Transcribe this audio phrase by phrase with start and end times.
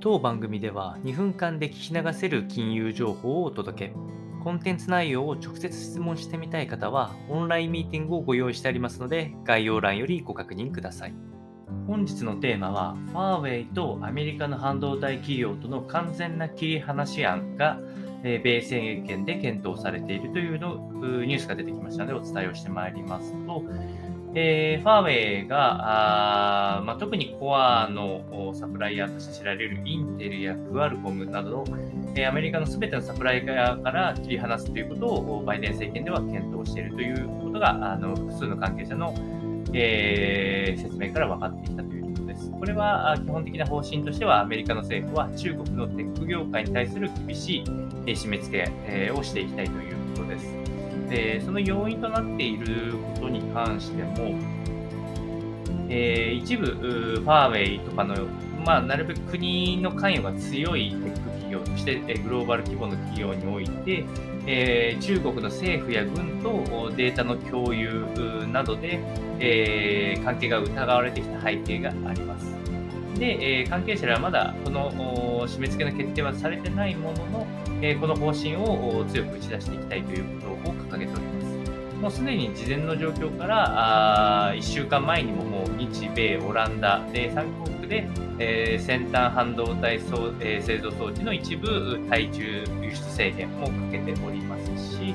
[0.00, 3.94] 当番組では2分間で聞き流せる金融情報をお届け。
[4.44, 11.14] コンテンツ内容を直接質問してみたい方は、オンラインミーティングをご用意してありますので、概要欄よりご確認ください。
[11.88, 17.80] 本日のテーマは、ファーウェイとアメリカの半導体企業との完全な切り離し案が、
[18.22, 20.92] 米政権で検討されているというの
[21.24, 23.64] ニュースが出てきましたので、お伝えをしてまいりますと、
[24.34, 31.64] えー、ファーウェイが、あまあ、特にコアのサプライヤーとして知られるインテルやクアルコムなどの、
[32.14, 39.14] え、アメリカのすべてのサプライヤーから切り離すということをバイデン政権では検討しているということがあの複数の関係者の、
[39.72, 42.50] えー、説明から分かってきたということです。
[42.50, 47.64] これは基本的な方針としてはアメリカの政府は中国のテック業界に対する厳しい
[48.06, 50.77] 締め付けをしていきたいということです。
[51.08, 54.38] で、その要因となっていることに関しても、
[55.88, 58.14] えー、一部、ファーウェイとかの、
[58.64, 64.04] まあ、なるべく国の関与が強いテック企業として、グローバル規模の企業において、
[64.46, 68.06] えー、中国の政府や軍とデータの共有
[68.52, 69.00] などで、
[69.40, 72.67] えー、関係が疑われてきた背景があります。
[73.18, 77.46] で、え、関係者らはまだこの締め付けの決定はされてないものの、
[77.82, 81.48] え、この方針を強く打ち出していきたいということを掲げております。
[82.00, 89.96] もうすでに事前の状況からあ1週間前にももう日米、オランダで3カ国で、えー、先端半導体、
[90.40, 95.12] えー、製造装置の一部対中輸出制限もかけておりますし、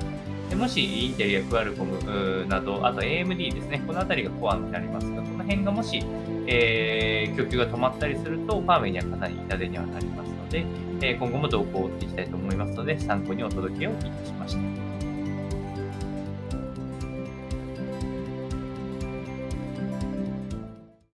[0.64, 6.02] もしインテリや、クアルコムなど、あと AMD ですね、この辺りがコアになりますが、この辺がもし、
[6.48, 10.66] えー、供給が止まったりすると、ファーウェイにはかなり痛手にはなりますので、
[11.02, 14.83] え今後も動向を追っていきたいと思いますので、参考にお届けをいたしました。